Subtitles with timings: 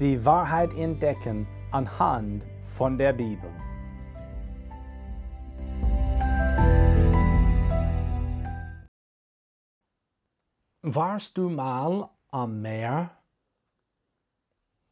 [0.00, 3.50] die Wahrheit entdecken anhand von der Bibel.
[10.82, 13.10] Warst du mal am Meer?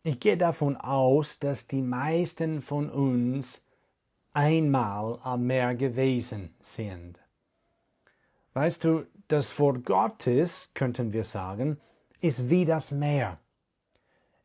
[0.04, 3.62] Ich gehe davon aus, dass die meisten von uns
[4.32, 7.18] einmal am Meer gewesen sind.
[8.54, 11.80] Weißt du, das Wort Gottes, könnten wir sagen,
[12.20, 13.38] ist wie das Meer.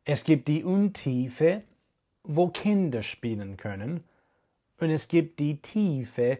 [0.09, 1.63] Es gibt die Untiefe,
[2.23, 4.05] wo Kinder spielen können,
[4.79, 6.39] und es gibt die Tiefe,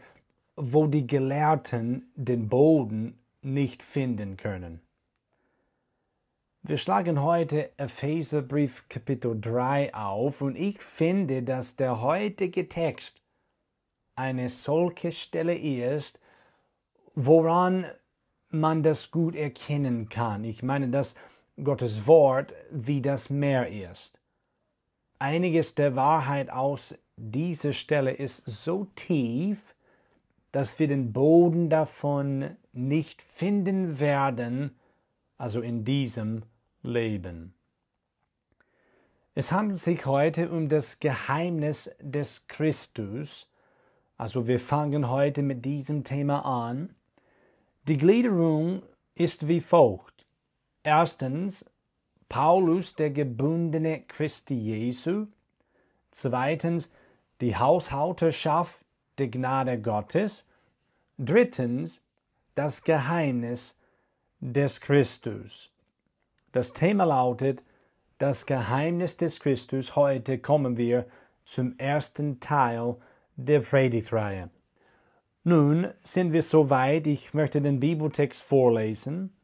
[0.56, 4.80] wo die Gelehrten den Boden nicht finden können.
[6.64, 13.22] Wir schlagen heute Epheserbrief Kapitel 3 auf und ich finde, dass der heutige Text
[14.16, 16.22] eine solche Stelle ist,
[17.16, 17.86] woran
[18.48, 20.46] man das gut erkennen kann.
[20.46, 21.16] Ich meine, dass
[21.64, 24.20] Gottes Wort wie das Meer ist.
[25.18, 29.74] Einiges der Wahrheit aus dieser Stelle ist so tief,
[30.52, 34.78] dass wir den Boden davon nicht finden werden,
[35.38, 36.44] also in diesem
[36.84, 37.54] Leben.
[39.34, 43.52] Es handelt sich heute um das Geheimnis des Christus,
[44.18, 46.96] also wir fangen heute mit diesem Thema an.
[47.88, 48.82] Die Gliederung
[49.14, 50.17] ist wie folgt.
[50.84, 51.66] Erstens
[52.30, 55.28] Paulus, der gebundene Christi Jesu.
[56.12, 56.92] Zweitens
[57.42, 58.80] die Haushalterschaft
[59.18, 60.46] der Gnade Gottes.
[61.18, 62.02] Drittens
[62.56, 63.78] das Geheimnis
[64.40, 65.72] des Christus.
[66.52, 67.64] Das Thema lautet
[68.18, 69.96] das Geheimnis des Christus.
[69.96, 71.06] Heute kommen wir
[71.46, 72.98] zum ersten Teil
[73.36, 74.50] der Predigtreihe.
[75.44, 77.08] Nun sind wir soweit.
[77.08, 79.37] Ich möchte den Bibeltext vorlesen.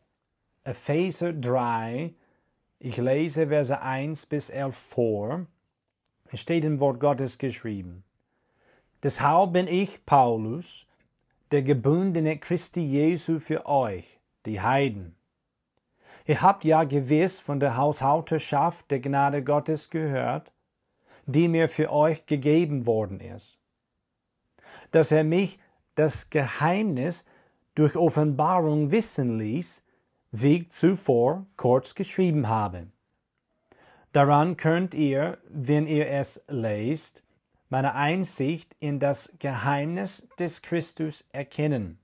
[0.65, 2.13] Epheser 3,
[2.79, 5.45] ich lese Verse 1 bis 11 vor.
[6.31, 8.05] Es steht im Wort Gottes geschrieben.
[9.03, 10.87] Deshalb bin ich, Paulus,
[11.51, 15.15] der gebundene Christi Jesu für euch, die Heiden.
[16.25, 20.53] Ihr habt ja gewiss von der Haushalterschaft der Gnade Gottes gehört,
[21.25, 23.59] die mir für euch gegeben worden ist.
[24.91, 25.59] Dass er mich
[25.95, 27.25] das Geheimnis
[27.75, 29.82] durch Offenbarung wissen ließ,
[30.35, 32.87] wie ich zuvor kurz geschrieben habe.
[34.13, 37.23] Daran könnt ihr, wenn ihr es lest,
[37.69, 41.99] meine Einsicht in das Geheimnis des Christus erkennen,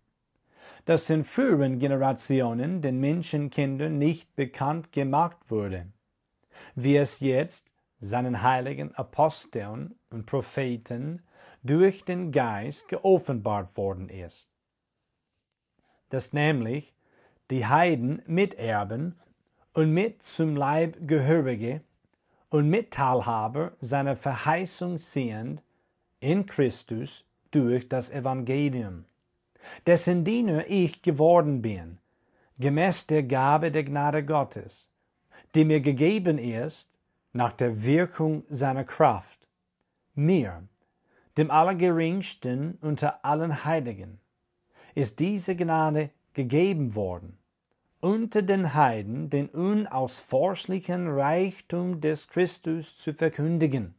[0.86, 5.88] das in früheren Generationen den Menschenkindern nicht bekannt gemacht wurde,
[6.76, 11.24] wie es jetzt seinen heiligen Aposteln und Propheten
[11.64, 14.50] durch den Geist geoffenbart worden ist.
[16.10, 16.94] Das nämlich
[17.50, 19.20] die Heiden miterben
[19.74, 21.82] und mit zum Leib gehörige
[22.50, 25.62] und Mitteilhaber seiner Verheißung sind
[26.20, 29.06] in Christus durch das Evangelium,
[29.86, 31.98] dessen Diener ich geworden bin,
[32.60, 34.90] gemäß der Gabe der Gnade Gottes,
[35.56, 36.92] die mir gegeben ist
[37.34, 39.48] nach der Wirkung seiner Kraft,
[40.14, 40.64] mir,
[41.38, 44.20] dem Allergeringsten unter allen Heiligen,
[44.94, 47.39] ist diese Gnade gegeben worden,
[48.02, 53.96] unter den Heiden den unausforschlichen Reichtum des Christus zu verkündigen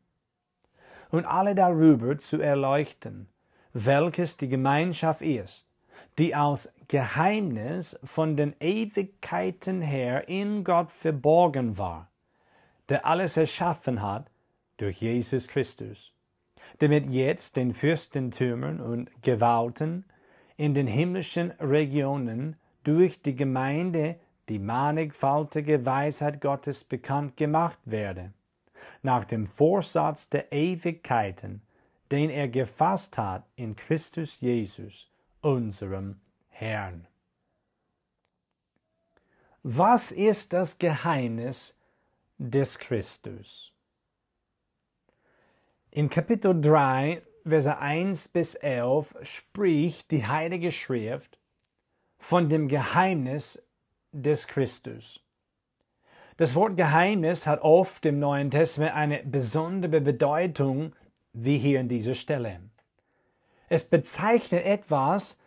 [1.10, 3.28] und alle darüber zu erleuchten,
[3.72, 5.68] welches die Gemeinschaft ist,
[6.18, 12.10] die aus Geheimnis von den Ewigkeiten her in Gott verborgen war,
[12.88, 14.30] der alles erschaffen hat
[14.78, 16.12] durch Jesus Christus,
[16.78, 20.04] damit jetzt den Fürstentümern und Gewalten
[20.56, 24.18] in den himmlischen Regionen durch die Gemeinde
[24.48, 28.32] die mannigfaltige Weisheit Gottes bekannt gemacht werde,
[29.02, 31.62] nach dem Vorsatz der Ewigkeiten,
[32.10, 35.08] den er gefasst hat in Christus Jesus,
[35.40, 37.06] unserem Herrn.
[39.62, 41.78] Was ist das Geheimnis
[42.38, 43.72] des Christus?
[45.90, 51.39] In Kapitel 3, Verse 1 bis 11 spricht die Heilige Schrift
[52.20, 53.66] von dem Geheimnis
[54.12, 55.20] des Christus.
[56.36, 60.92] Das Wort Geheimnis hat oft im Neuen Testament eine besondere Bedeutung,
[61.32, 62.60] wie hier an dieser Stelle.
[63.68, 65.40] Es bezeichnet etwas,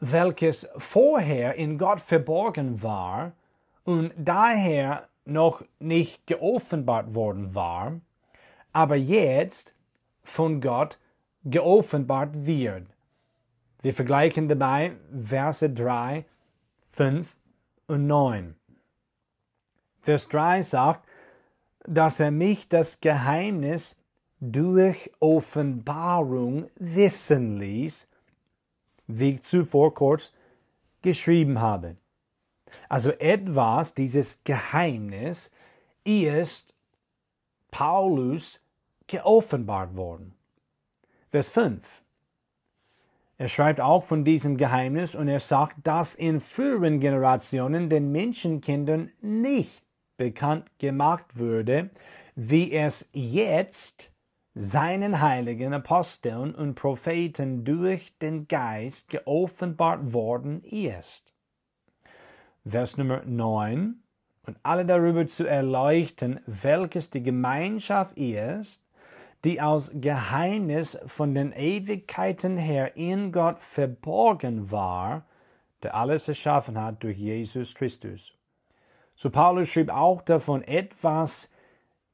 [0.00, 3.32] welches vorher in Gott verborgen war
[3.84, 8.00] und daher noch nicht geoffenbart worden war,
[8.72, 9.74] aber jetzt
[10.22, 10.98] von Gott
[11.44, 12.86] geoffenbart wird.
[13.80, 16.24] Wir vergleichen dabei Verse 3,
[16.90, 17.36] 5
[17.86, 18.56] und 9.
[20.00, 21.08] Vers 3 sagt,
[21.84, 23.96] dass er mich das Geheimnis
[24.40, 28.08] durch Offenbarung wissen ließ,
[29.06, 30.32] wie ich zuvor kurz
[31.02, 31.96] geschrieben habe.
[32.88, 35.50] Also etwas, dieses Geheimnis,
[36.04, 36.74] ist
[37.70, 38.60] Paulus
[39.06, 40.34] geoffenbart worden.
[41.30, 42.02] Vers 5.
[43.40, 49.12] Er schreibt auch von diesem Geheimnis und er sagt, dass in früheren Generationen den Menschenkindern
[49.20, 49.84] nicht
[50.16, 51.90] bekannt gemacht würde,
[52.34, 54.12] wie es jetzt
[54.54, 61.32] seinen heiligen Aposteln und Propheten durch den Geist geoffenbart worden ist.
[62.66, 64.02] Vers Nummer 9
[64.46, 68.84] und alle darüber zu erleuchten, welches die Gemeinschaft ist,
[69.44, 75.26] die aus Geheimnis von den Ewigkeiten her in Gott verborgen war,
[75.82, 78.34] der alles erschaffen hat durch Jesus Christus.
[79.14, 81.52] So Paulus schrieb auch davon, etwas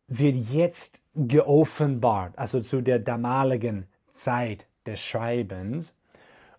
[0.06, 5.96] wird jetzt geoffenbart, also zu der damaligen Zeit des Schreibens.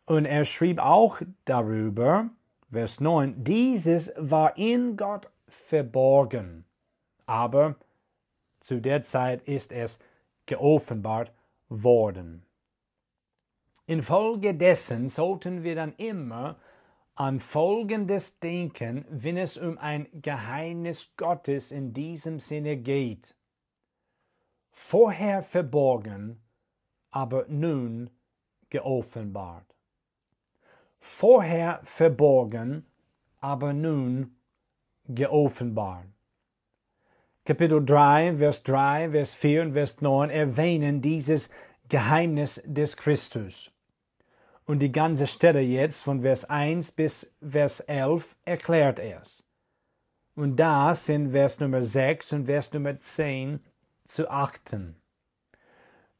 [0.06, 2.30] Und er schrieb auch darüber,
[2.72, 6.66] Vers 9, dieses war in Gott verborgen,
[7.26, 7.76] aber
[8.60, 10.00] zu der Zeit ist es
[10.46, 11.32] geoffenbart
[11.70, 12.46] worden.
[13.88, 16.58] Infolgedessen sollten wir dann immer
[17.16, 23.36] an Folgendes denken, wenn es um ein Geheimnis Gottes in diesem Sinne geht.
[24.72, 26.42] Vorher verborgen,
[27.12, 28.10] aber nun
[28.70, 29.74] geoffenbart.
[31.00, 32.86] Vorher verborgen,
[33.40, 34.36] aber nun
[35.08, 36.15] geoffenbart.
[37.46, 41.52] Kapitel 3, Vers 3, Vers 4 und Vers 9 erwähnen dieses
[41.90, 43.70] Geheimnis des Christus.
[44.66, 49.46] Und die ganze Stelle jetzt von Vers 1 bis Vers 11 erklärt es.
[50.36, 53.60] Und das in Vers Nummer 6 und Vers Nummer 10
[54.04, 54.96] zu achten.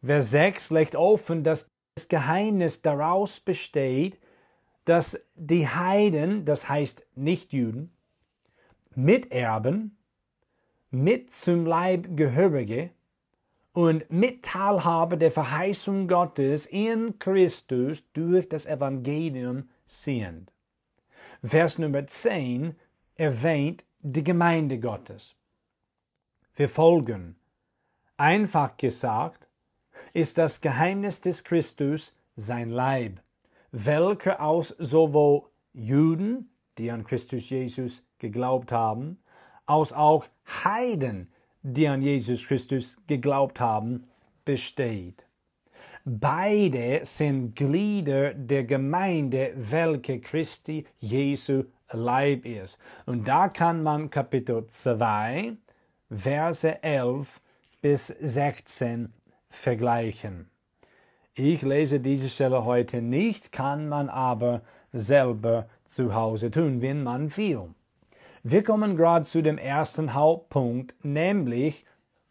[0.04, 4.20] Vers 6 legt offen, dass das Geheimnis daraus besteht,
[4.84, 7.92] dass die Heiden, das heißt Nichtjuden,
[8.94, 9.98] Miterben,
[10.96, 12.90] mit zum Leib Gehörige
[13.74, 20.54] und Mitteilhaber der Verheißung Gottes in Christus durch das Evangelium sind.
[21.44, 22.76] Vers Nummer 10
[23.16, 25.36] erwähnt die Gemeinde Gottes.
[26.56, 27.36] Wir folgen.
[28.16, 29.50] Einfach gesagt
[30.14, 33.22] ist das Geheimnis des Christus sein Leib,
[33.72, 35.44] welcher aus sowohl
[35.74, 39.18] Juden, die an Christus Jesus geglaubt haben,
[39.66, 40.26] aus auch
[40.64, 41.32] Heiden,
[41.62, 44.08] die an Jesus Christus geglaubt haben,
[44.44, 45.26] besteht.
[46.06, 52.78] Beide sind Glieder der Gemeinde, welche Christi Jesu Leib ist.
[53.06, 55.58] Und da kann man Kapitel 2,
[56.12, 57.42] Verse 11
[57.82, 59.14] bis 16
[59.50, 60.50] vergleichen.
[61.34, 64.62] Ich lese diese Stelle heute nicht, kann man aber
[64.94, 67.74] selber zu Hause tun, wenn man will.
[68.48, 71.84] Wir kommen gerade zu dem ersten Hauptpunkt, nämlich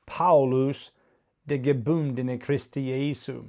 [0.07, 0.95] Paulus,
[1.43, 3.43] der gebundene Christi Jesu.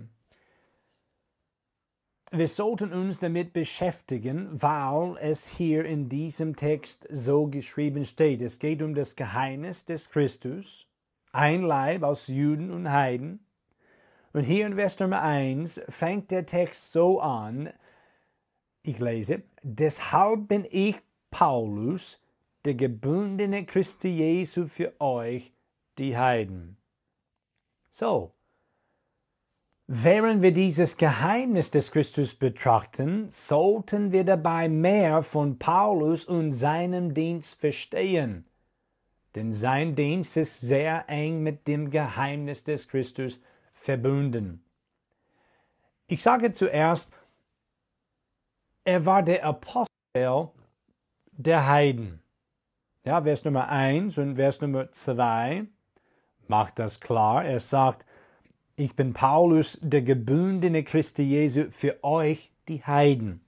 [2.32, 8.42] Wir sollten uns damit beschäftigen, weil es hier in diesem Text so geschrieben steht.
[8.42, 10.88] Es geht um das Geheimnis des Christus,
[11.34, 13.46] ein Leib aus Juden und Heiden.
[14.34, 17.72] Und hier in Vers Nummer 1 fängt der Text so an,
[18.82, 20.96] ich lese, deshalb bin ich
[21.30, 22.25] Paulus,
[22.66, 25.54] der gebundene Christi Jesu für euch,
[25.98, 26.78] die Heiden.
[27.92, 28.34] So,
[29.88, 37.14] während wir dieses Geheimnis des Christus betrachten, sollten wir dabei mehr von Paulus und seinem
[37.14, 38.46] Dienst verstehen.
[39.36, 43.40] Denn sein Dienst ist sehr eng mit dem Geheimnis des Christus
[43.74, 44.64] verbunden.
[46.08, 47.14] Ich sage zuerst,
[48.84, 49.90] er war der Apostel
[51.32, 52.25] der Heiden.
[53.06, 55.68] Ja, Vers Nummer 1 und Vers Nummer 2
[56.48, 57.46] macht das klar.
[57.46, 58.04] Er sagt,
[58.78, 63.46] ich bin Paulus, der gebundene Christi Jesu für euch, die Heiden.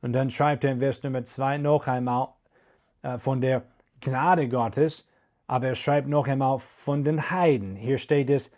[0.00, 2.28] Und dann schreibt er in Vers Nummer 2 noch einmal
[3.02, 3.64] äh, von der
[4.00, 5.06] Gnade Gottes,
[5.46, 7.76] aber er schreibt noch einmal von den Heiden.
[7.76, 8.50] Hier steht es,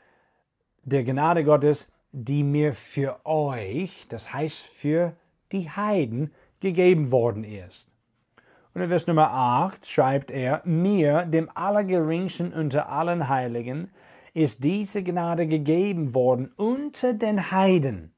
[0.84, 5.16] der Gnade Gottes, die mir für euch, das heißt für
[5.50, 7.93] die Heiden, gegeben worden ist.
[8.74, 13.92] Und in Vers Nummer 8 schreibt er, mir, dem Allergeringsten unter allen Heiligen,
[14.34, 18.12] ist diese Gnade gegeben worden unter den Heiden.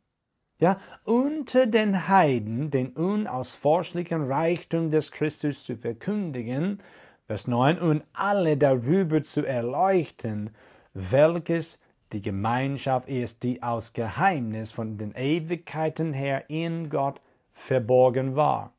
[0.59, 6.79] Ja, unter den Heiden den unausforschlichen Reichtum des Christus zu verkündigen,
[7.27, 10.55] Vers 9, und alle darüber zu erleuchten,
[10.95, 11.79] welches
[12.15, 17.21] die Gemeinschaft ist, die aus Geheimnis von den Ewigkeiten her in Gott
[17.53, 18.76] verborgen war.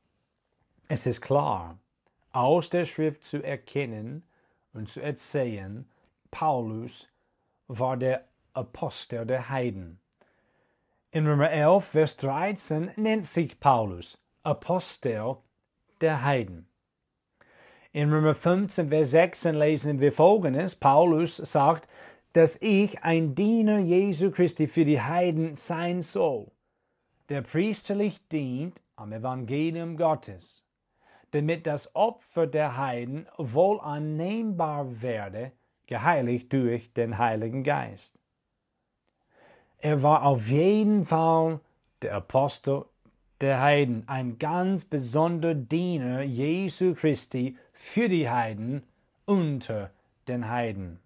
[0.90, 1.78] Es ist klar,
[2.32, 4.24] aus der Schrift zu erkennen
[4.74, 5.86] und zu erzählen,
[6.32, 7.10] Paulus
[7.68, 10.00] war der Apostel der Heiden.
[11.12, 15.36] In Römer 11, Vers 13 nennt sich Paulus Apostel
[16.00, 16.70] der Heiden.
[17.92, 20.78] In Römer 15, Vers 16 lesen wir folgendes.
[20.78, 21.90] Paulus sagt,
[22.32, 26.50] dass ich ein Diener Jesu Christi für die Heiden sein soll,
[27.28, 30.64] der priesterlich dient am Evangelium Gottes
[31.32, 35.52] damit das Opfer der Heiden wohl annehmbar werde,
[35.86, 38.18] geheiligt durch den Heiligen Geist.
[39.80, 41.60] Er war auf jeden Fall
[42.02, 42.86] der Apostel
[43.42, 48.84] der Heiden, ein ganz besonderer Diener Jesu Christi für die Heiden
[49.26, 49.92] unter
[50.28, 51.00] den Heiden.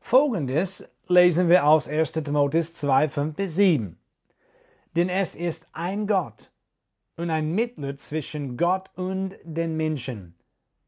[0.00, 2.12] Folgendes lesen wir aus 1.
[2.12, 3.98] Timotheus 2, 5 bis 7.
[4.94, 6.50] Denn es ist ein Gott,
[7.16, 10.34] und ein Mittler zwischen Gott und den Menschen,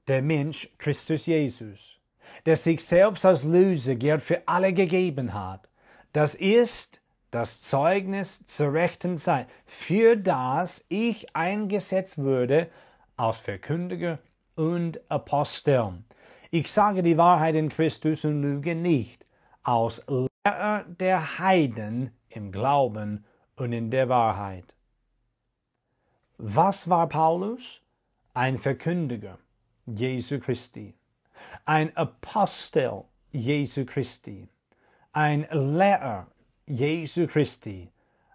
[0.07, 1.99] der Mensch Christus Jesus,
[2.47, 5.69] der sich selbst als Lösegeld für alle gegeben hat.
[6.13, 12.69] Das ist das Zeugnis zur rechten Zeit, für das ich eingesetzt würde
[13.17, 14.19] als Verkündiger
[14.55, 16.05] und Apostel.
[16.51, 19.25] Ich sage die Wahrheit in Christus und lüge nicht,
[19.63, 23.25] als Lehrer der Heiden im Glauben
[23.57, 24.75] und in der Wahrheit.
[26.41, 27.81] Was war Paulus?
[28.33, 29.41] Ein Verkündiger
[29.87, 30.95] Jesu Christi,
[31.65, 34.49] ein Apostel Jesu Christi,
[35.13, 36.29] ein Lehrer
[36.65, 37.91] Jesu Christi,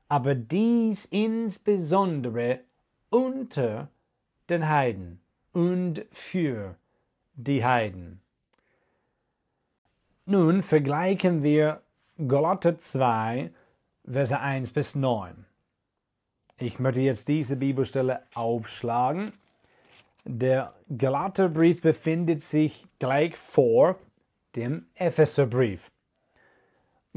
[0.10, 2.66] aber dies insbesondere
[3.10, 3.88] unter
[4.50, 5.22] den Heiden
[5.54, 6.76] und für
[7.36, 8.20] die Heiden.
[10.26, 11.84] Nun vergleichen wir
[12.28, 13.54] Galater 2,
[14.04, 15.46] Verse 1 bis 9.
[16.64, 19.34] Ich möchte jetzt diese Bibelstelle aufschlagen.
[20.24, 23.98] Der Galaterbrief befindet sich gleich vor
[24.56, 25.92] dem Epheserbrief.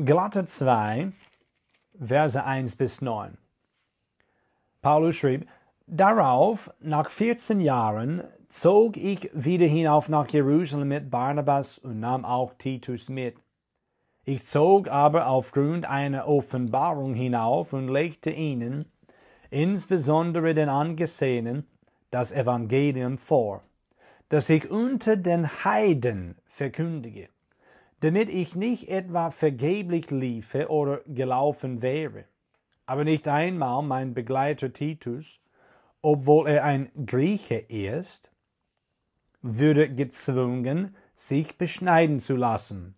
[0.05, 1.12] Galater 2,
[1.97, 3.38] Verse 1 bis 9.
[4.83, 5.47] Paulus schrieb,
[5.87, 12.53] Darauf, nach 14 Jahren, zog ich wieder hinauf nach Jerusalem mit Barnabas und nahm auch
[12.55, 13.37] Titus mit.
[14.25, 18.91] Ich zog aber aufgrund einer Offenbarung hinauf und legte ihnen
[19.50, 21.67] insbesondere den Angesehenen,
[22.11, 23.62] das Evangelium vor,
[24.29, 27.29] das ich unter den Heiden verkündige,
[28.00, 32.25] damit ich nicht etwa vergeblich liefe oder gelaufen wäre.
[32.87, 35.41] Aber nicht einmal mein Begleiter Titus,
[36.03, 38.31] obwohl er ein Grieche ist,
[39.43, 42.95] würde gezwungen, sich beschneiden zu lassen.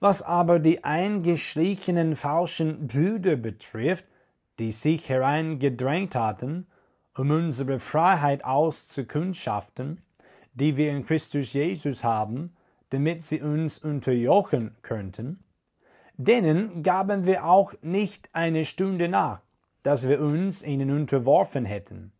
[0.00, 4.04] Was aber die eingeschlichenen falschen Brüder betrifft,
[4.58, 6.66] die sich hereingedrängt hatten,
[7.16, 10.02] um unsere Freiheit auszukundschaften,
[10.54, 12.54] die wir in Christus Jesus haben,
[12.90, 15.42] damit sie uns unterjochen könnten,
[16.16, 19.40] denen gaben wir auch nicht eine Stunde nach,
[19.82, 22.12] dass wir uns ihnen unterworfen hätten,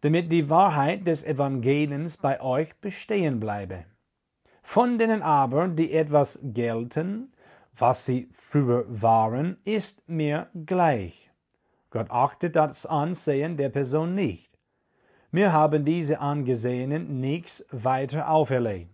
[0.00, 3.84] damit die Wahrheit des Evangeliums bei euch bestehen bleibe.
[4.62, 7.32] Von denen aber, die etwas gelten,
[7.72, 11.27] was sie früher waren, ist mir gleich
[11.98, 14.56] Gott achtet das Ansehen der Person nicht.
[15.32, 18.92] Mir haben diese Angesehenen nichts weiter auferlegt,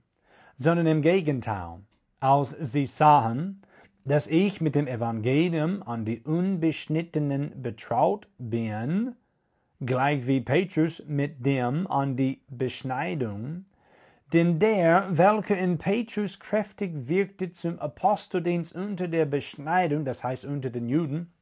[0.55, 1.81] sondern im Gegenteil,
[2.21, 3.61] als sie sahen,
[4.07, 9.15] dass ich mit dem Evangelium an die Unbeschnittenen betraut bin,
[9.81, 13.67] gleich wie Petrus mit dem an die Beschneidung,
[14.33, 20.71] denn der, welcher in Petrus kräftig wirkte zum Aposteldienst unter der Beschneidung, das heißt unter
[20.71, 21.34] den Juden,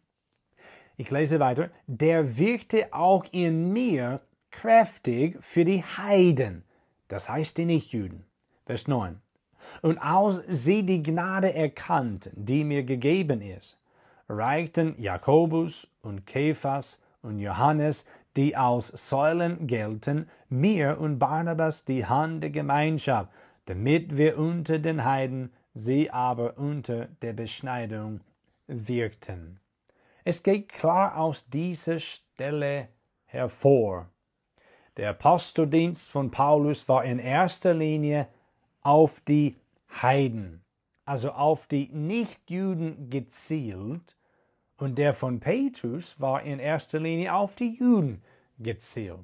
[1.03, 6.65] ich lese weiter, der wirkte auch in mir kräftig für die Heiden,
[7.09, 8.25] das heißt die Nichtjuden.
[8.67, 9.21] Vers 9.
[9.83, 13.81] Und als sie die Gnade erkannten, die mir gegeben ist,
[14.29, 18.07] reichten Jakobus und Kephas und Johannes
[18.37, 23.31] die aus Säulen gelten, mir und Barnabas die Hand der Gemeinschaft,
[23.67, 28.21] damit wir unter den Heiden, sie aber unter der Beschneidung
[28.67, 29.61] wirkten.
[30.25, 32.89] Es geht klar aus dieser Stelle
[33.25, 34.09] hervor.
[34.97, 38.29] Der Aposteldienst von Paulus war in erster Linie
[38.83, 39.57] auf die
[40.01, 40.63] Heiden,
[41.05, 44.17] also auf die Nichtjuden gezielt,
[44.77, 48.23] und der von Petrus war in erster Linie auf die Juden
[48.59, 49.21] gezielt.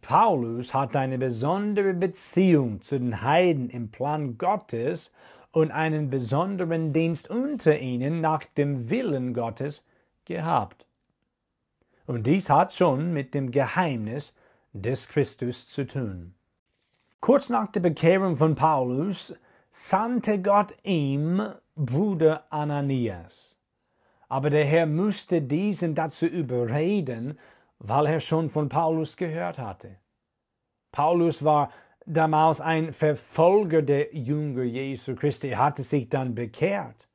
[0.00, 5.12] Paulus hat eine besondere Beziehung zu den Heiden im Plan Gottes
[5.52, 9.84] und einen besonderen Dienst unter ihnen nach dem Willen Gottes
[10.30, 10.86] gehabt.
[12.06, 14.34] Und dies hat schon mit dem Geheimnis
[14.72, 16.34] des Christus zu tun.
[17.20, 19.34] Kurz nach der Bekehrung von Paulus
[19.70, 21.42] sandte Gott ihm
[21.76, 23.58] Bruder Ananias.
[24.28, 27.38] Aber der Herr musste diesen dazu überreden,
[27.78, 29.96] weil er schon von Paulus gehört hatte.
[30.92, 31.70] Paulus war
[32.06, 37.09] damals ein Verfolger der Jünger Jesu Christi, hatte sich dann bekehrt.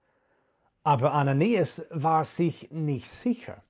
[0.85, 3.63] Aber Ananias war sich nicht sicher.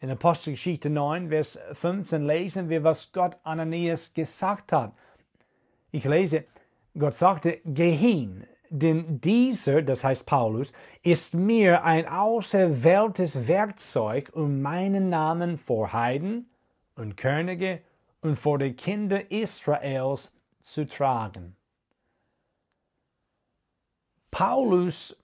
[0.00, 4.94] In Apostelgeschichte 9, Vers 15 lesen wir, was Gott Ananias gesagt hat.
[5.90, 6.44] Ich lese,
[6.98, 14.62] Gott sagte, geh hin, denn dieser, das heißt Paulus, ist mir ein auserwähltes Werkzeug, um
[14.62, 16.48] meinen Namen vor Heiden
[16.94, 17.82] und Könige
[18.22, 20.32] und vor die Kinder Israels
[20.62, 21.56] zu tragen.
[24.30, 25.14] Paulus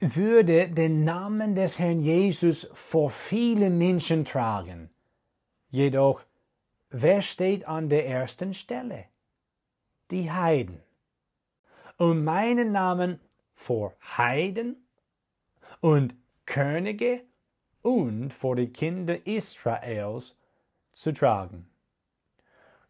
[0.00, 4.90] würde den Namen des Herrn Jesus vor viele Menschen tragen.
[5.70, 6.22] Jedoch,
[6.90, 9.06] wer steht an der ersten Stelle?
[10.10, 10.80] Die Heiden.
[11.96, 13.18] Um meinen Namen
[13.54, 14.76] vor Heiden
[15.80, 16.14] und
[16.46, 17.22] Könige
[17.82, 20.36] und vor die Kinder Israels
[20.92, 21.68] zu tragen.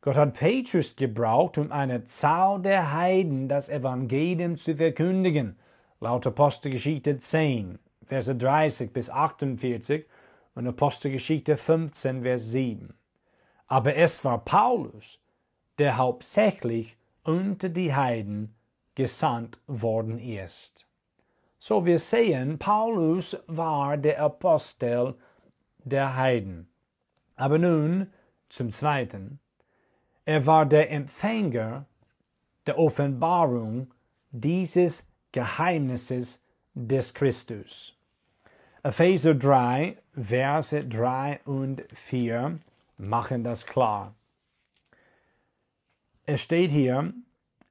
[0.03, 5.59] Gott hat Petrus gebraucht, um eine Zahl der Heiden das Evangelium zu verkündigen–
[6.01, 10.07] laut Apostelgeschichte 10, Verse 30 bis 48
[10.55, 12.95] und Apostelgeschichte 15, Vers 7.
[13.67, 15.19] Aber es war Paulus,
[15.79, 18.55] der hauptsächlich unter die Heiden
[18.95, 20.87] gesandt worden ist.
[21.59, 25.15] So wir sehen, Paulus war der Apostel
[25.85, 26.69] der Heiden.
[27.37, 28.13] Aber nun
[28.49, 29.41] zum Zweiten.
[30.25, 31.87] Er war der Empfänger
[32.67, 33.93] der Offenbarung
[34.31, 36.43] dieses Geheimnisses
[36.75, 37.95] des Christus.
[38.83, 42.59] Epheser 3, Verse 3 und 4
[42.97, 44.14] machen das klar.
[46.25, 47.12] Es steht hier,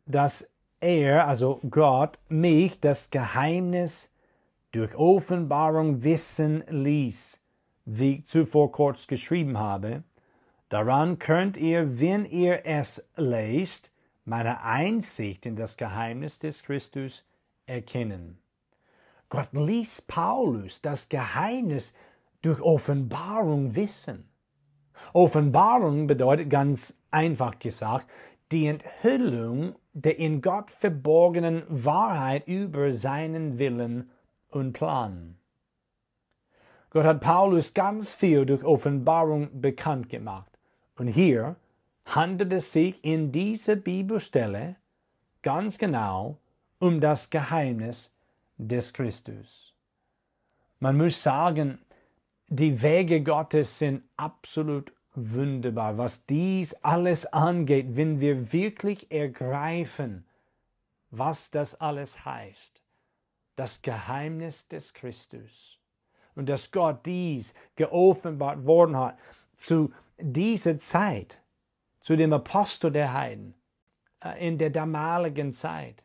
[0.06, 4.14] dass er, also Gott, mich das Geheimnis
[4.72, 7.40] durch Offenbarung wissen ließ,
[7.86, 10.04] wie ich zuvor kurz geschrieben habe.
[10.70, 13.92] Daran könnt ihr, wenn ihr es lest,
[14.26, 17.26] meine Einsicht in das Geheimnis des Christus
[17.68, 18.40] erkennen.
[19.30, 21.94] Gott ließ Paulus das Geheimnis
[22.42, 24.30] durch Offenbarung wissen.
[25.14, 28.10] Offenbarung bedeutet ganz einfach gesagt
[28.52, 34.12] die Enthüllung der in Gott verborgenen Wahrheit über seinen Willen
[34.50, 35.38] und Plan.
[36.92, 40.58] Gott hat Paulus ganz viel durch Offenbarung bekannt gemacht.
[40.96, 41.58] Und hier
[42.06, 44.78] handelt es sich in dieser Bibelstelle
[45.42, 46.38] ganz genau
[46.80, 48.14] um das Geheimnis
[48.58, 49.74] des Christus.
[50.80, 51.80] Man muss sagen,
[52.48, 60.26] die Wege Gottes sind absolut wunderbar, was dies alles angeht, wenn wir wirklich ergreifen,
[61.10, 62.82] was das alles heißt.
[63.56, 65.80] Das Geheimnis des Christus.
[66.36, 69.18] Und dass Gott dies geoffenbart worden hat
[69.56, 71.42] zu dieser Zeit,
[72.00, 73.56] zu dem Apostel der Heiden,
[74.24, 76.04] äh, in der damaligen Zeit.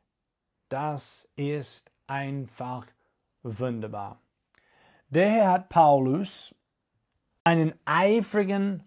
[0.73, 2.87] Das ist einfach
[3.43, 4.23] wunderbar.
[5.11, 6.55] Daher hat Paulus
[7.45, 8.83] einen eifrigen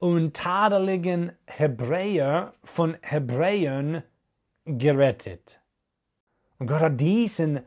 [0.00, 4.02] und tadeligen Hebräer von Hebräern
[4.64, 5.60] gerettet.
[6.58, 7.60] Und Gott hat diesen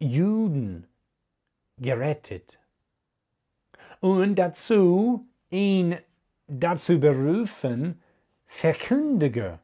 [0.00, 0.88] Juden
[1.78, 2.58] gerettet.
[4.00, 5.98] Und dazu ihn
[6.48, 8.02] dazu berufen,
[8.46, 9.60] Verkündiger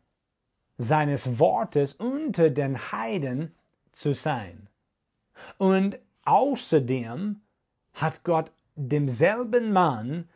[0.79, 3.55] seines Wortes unter den Heiden
[3.93, 4.69] zu sein.
[5.59, 7.41] Und außerdem
[7.95, 10.29] hat Gott demselben Mann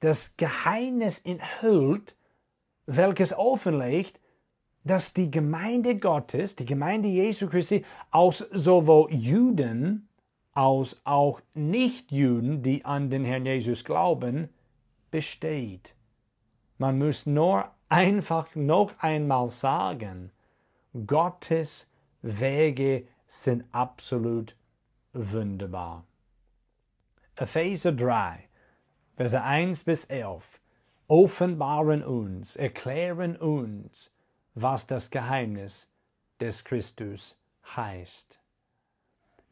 [0.00, 2.16] das Geheimnis enthüllt,
[2.84, 4.20] welches offenlegt,
[4.84, 10.08] dass die Gemeinde Gottes, die Gemeinde Jesu Christi, aus sowohl Juden
[10.52, 14.48] aus auch Nichtjuden, die an den Herrn Jesus glauben,
[15.10, 15.94] besteht.
[16.78, 20.30] Man muss nur einfach noch einmal sagen,
[21.06, 21.88] Gottes
[22.22, 24.56] Wege sind absolut
[25.12, 26.04] wunderbar.
[27.36, 28.48] Epheser 3,
[29.16, 30.60] Verse 1 bis 11
[31.08, 34.10] offenbaren uns, erklären uns,
[34.54, 35.90] was das Geheimnis
[36.40, 37.38] des Christus
[37.76, 38.40] heißt.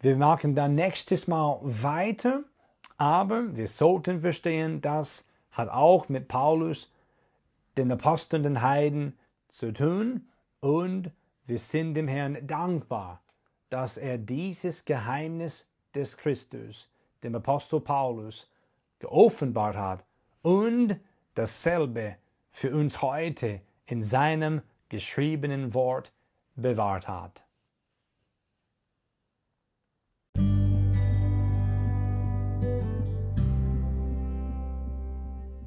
[0.01, 2.42] Wir machen dann nächstes Mal weiter,
[2.97, 6.90] aber wir sollten verstehen, das hat auch mit Paulus,
[7.76, 10.28] den Aposteln, den Heiden zu tun
[10.60, 11.10] und
[11.46, 13.22] wir sind dem Herrn dankbar,
[13.70, 16.88] dass er dieses Geheimnis des Christus,
[17.22, 18.50] dem Apostel Paulus,
[18.98, 20.04] geoffenbart hat
[20.42, 20.98] und
[21.34, 22.16] dasselbe
[22.50, 26.12] für uns heute in seinem geschriebenen Wort
[26.54, 27.43] bewahrt hat.